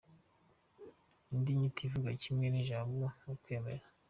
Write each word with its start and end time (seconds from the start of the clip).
Indi 1.33 1.51
nyito 1.57 1.81
ivuga 1.87 2.09
kimwe 2.23 2.45
n’ijabo 2.49 2.89
ni 2.97 3.07
ubwema. 3.33 3.71